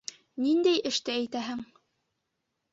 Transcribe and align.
Ниндәй 0.45 0.79
эште 0.91 1.15
әйтәһең? 1.19 1.63